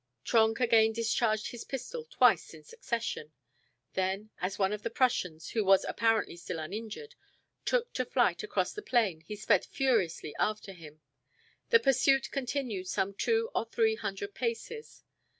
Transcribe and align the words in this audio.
Trenck 0.23 0.59
again 0.59 0.93
discharged 0.93 1.51
his 1.51 1.63
pistol 1.63 2.05
twice 2.09 2.55
in 2.55 2.63
succession. 2.63 3.33
Then, 3.93 4.31
as 4.41 4.57
one 4.57 4.73
of 4.73 4.81
the 4.81 4.89
Prussians, 4.89 5.49
who 5.49 5.63
was 5.63 5.85
apparently 5.85 6.35
still 6.37 6.57
uninjured, 6.57 7.13
took 7.65 7.93
to 7.93 8.03
flight 8.05 8.41
across 8.41 8.73
the 8.73 8.81
plain 8.81 9.21
he 9.21 9.35
sped 9.35 9.63
furiously 9.63 10.35
after 10.39 10.71
him. 10.73 11.01
The 11.69 11.79
pursuit 11.79 12.31
continued 12.31 12.87
some 12.87 13.13
two 13.13 13.51
or 13.53 13.63
three 13.65 13.93
hundred 13.93 14.33
paces. 14.33 15.03